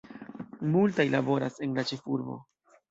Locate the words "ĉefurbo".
1.93-2.43